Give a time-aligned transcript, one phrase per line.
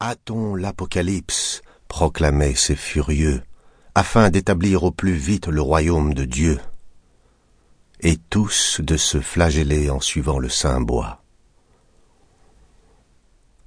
[0.00, 3.42] Hâtons l'Apocalypse, proclamaient ces furieux,
[3.96, 6.60] afin d'établir au plus vite le royaume de Dieu,
[7.98, 11.24] et tous de se flageller en suivant le saint bois.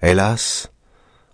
[0.01, 0.71] Hélas,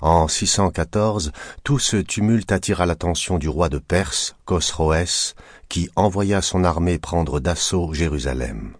[0.01, 1.31] en 614,
[1.63, 5.35] tout ce tumulte attira l'attention du roi de Perse, Khosroès,
[5.69, 8.75] qui envoya son armée prendre d'assaut Jérusalem.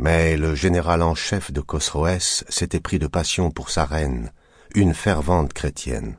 [0.00, 4.32] Mais le général en chef de Khosroès s'était pris de passion pour sa reine,
[4.76, 6.16] une fervente chrétienne.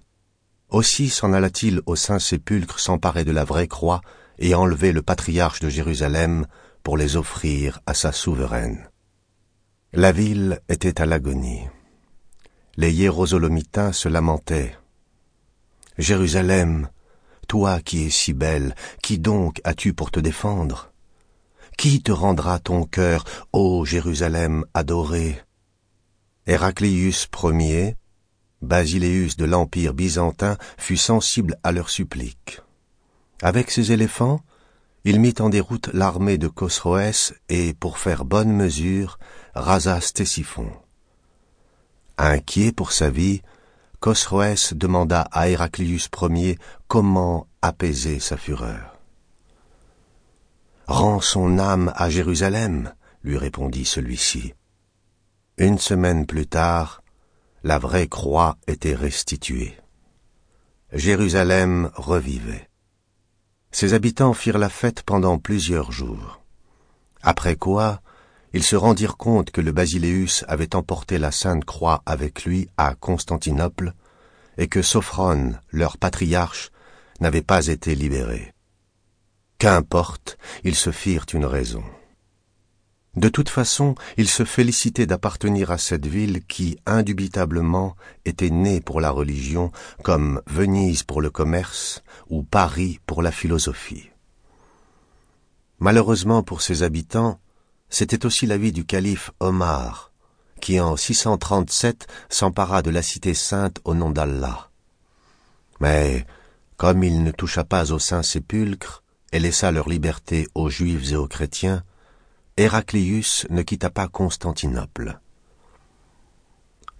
[0.70, 4.02] Aussi s'en alla-t-il au Saint-Sépulcre s'emparer de la vraie croix
[4.40, 6.48] et enlever le patriarche de Jérusalem
[6.82, 8.90] pour les offrir à sa souveraine.
[9.94, 11.68] La ville était à l'agonie.
[12.78, 14.76] Les hiérosolomitains se lamentaient.
[16.00, 16.90] Jérusalem,
[17.48, 20.92] toi qui es si belle, qui donc as-tu pour te défendre?
[21.78, 25.40] Qui te rendra ton cœur, ô Jérusalem adorée?
[26.48, 27.96] Héraclius Ier,
[28.62, 32.62] Basileus de l'Empire byzantin fut sensible à leurs suppliques.
[33.42, 34.42] Avec ses éléphants,
[35.04, 39.20] il mit en déroute l'armée de Khosroès et, pour faire bonne mesure,
[39.54, 40.70] rasa Stésiphon.
[42.18, 43.42] Inquiet pour sa vie,
[44.00, 48.98] Khosroès demanda à Héraclius Ier comment apaiser sa fureur.
[50.88, 52.94] Rends son âme à Jérusalem,
[53.24, 54.54] lui répondit celui-ci.
[55.58, 57.02] Une semaine plus tard,
[57.64, 59.78] la vraie croix était restituée.
[60.94, 62.70] Jérusalem revivait.
[63.72, 66.42] Ses habitants firent la fête pendant plusieurs jours.
[67.22, 68.02] Après quoi,
[68.54, 72.96] ils se rendirent compte que le Basileus avait emporté la Sainte Croix avec lui à
[72.96, 73.94] Constantinople
[74.58, 76.72] et que Sophrone, leur patriarche,
[77.20, 78.54] n'avait pas été libéré.
[79.60, 81.84] Qu'importe, ils se firent une raison.
[83.18, 89.02] De toute façon, il se félicitait d'appartenir à cette ville qui, indubitablement, était née pour
[89.02, 89.72] la religion,
[90.04, 94.12] comme Venise pour le commerce ou Paris pour la philosophie.
[95.80, 97.40] Malheureusement pour ses habitants,
[97.90, 100.12] c'était aussi l'avis du calife Omar,
[100.62, 104.70] qui en 637 s'empara de la cité sainte au nom d'Allah.
[105.80, 106.28] Mais,
[106.76, 111.28] comme il ne toucha pas au Saint-Sépulcre et laissa leur liberté aux Juifs et aux
[111.28, 111.84] chrétiens,
[112.60, 115.20] Héraclius ne quitta pas Constantinople.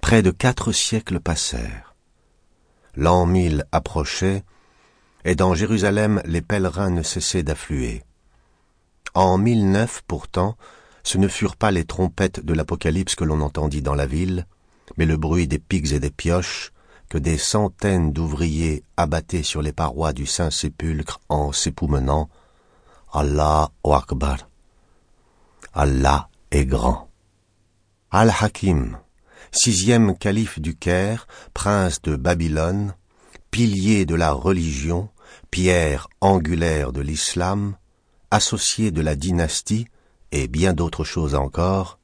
[0.02, 1.96] Près de quatre siècles passèrent.
[2.96, 4.44] L'an mille approchait,
[5.26, 8.04] et dans Jérusalem les pèlerins ne cessaient d'affluer.
[9.16, 10.58] En mille neuf pourtant,
[11.02, 14.46] ce ne furent pas les trompettes de l'Apocalypse que l'on entendit dans la ville,
[14.98, 16.72] mais le bruit des pics et des pioches
[17.10, 22.30] que des centaines d'ouvriers abattaient sur les parois du Saint-Sépulcre en s'époumenant
[23.12, 24.47] Allah Akbar.
[25.80, 27.08] Allah est grand.
[28.10, 28.98] Al-Hakim,
[29.52, 32.96] sixième calife du Caire, prince de Babylone,
[33.52, 35.10] pilier de la religion,
[35.52, 37.76] pierre angulaire de l'islam,
[38.32, 39.86] associé de la dynastie
[40.32, 42.00] et bien d'autres choses encore,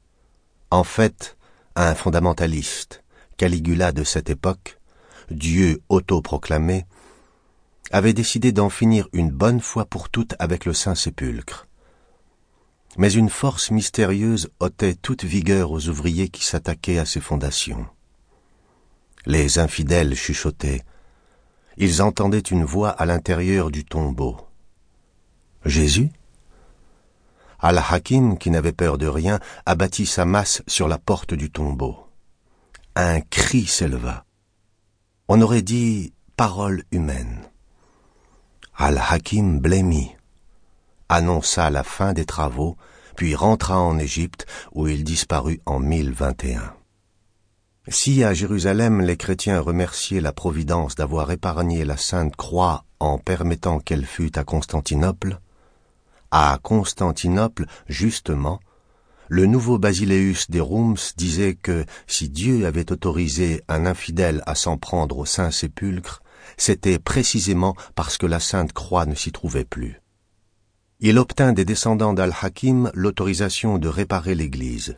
[0.70, 1.36] en fait
[1.74, 3.02] un fondamentaliste,
[3.38, 4.78] Caligula de cette époque,
[5.32, 6.86] Dieu autoproclamé,
[7.90, 11.66] avait décidé d'en finir une bonne fois pour toutes avec le Saint-Sépulcre
[12.96, 17.86] mais une force mystérieuse ôtait toute vigueur aux ouvriers qui s'attaquaient à ses fondations.
[19.26, 20.82] Les infidèles chuchotaient.
[21.76, 24.36] Ils entendaient une voix à l'intérieur du tombeau.
[25.64, 26.10] Jésus?
[27.58, 31.96] Al-Hakim, qui n'avait peur de rien, abattit sa masse sur la porte du tombeau.
[32.94, 34.24] Un cri s'éleva.
[35.28, 37.48] On aurait dit parole humaine.
[38.76, 40.14] Al-Hakim blêmit
[41.08, 42.76] annonça la fin des travaux,
[43.16, 46.74] puis rentra en Égypte où il disparut en 1021.
[47.88, 53.78] Si à Jérusalem les chrétiens remerciaient la Providence d'avoir épargné la Sainte Croix en permettant
[53.78, 55.38] qu'elle fût à Constantinople,
[56.30, 58.58] à Constantinople, justement,
[59.28, 64.78] le nouveau Basileus des Roums disait que si Dieu avait autorisé un infidèle à s'en
[64.78, 66.22] prendre au Saint-Sépulcre,
[66.56, 70.00] c'était précisément parce que la Sainte Croix ne s'y trouvait plus
[71.06, 74.96] il obtint des descendants d'Al-Hakim l'autorisation de réparer l'église,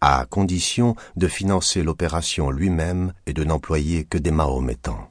[0.00, 5.08] à condition de financer l'opération lui-même et de n'employer que des mahométans.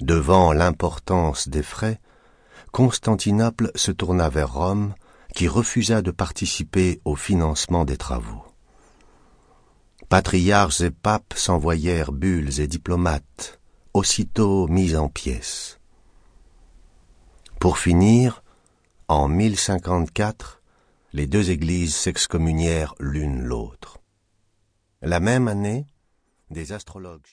[0.00, 2.00] Devant l'importance des frais,
[2.72, 4.94] Constantinople se tourna vers Rome,
[5.32, 8.42] qui refusa de participer au financement des travaux.
[10.08, 13.60] Patriarches et papes s'envoyèrent bulles et diplomates,
[13.94, 15.79] aussitôt mis en pièces.
[17.60, 18.42] Pour finir,
[19.06, 20.62] en 1054,
[21.12, 23.98] les deux églises s'excommunièrent l'une l'autre.
[25.02, 25.84] La même année,
[26.48, 27.26] des astrologues